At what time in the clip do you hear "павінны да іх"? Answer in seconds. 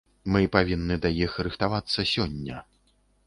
0.55-1.35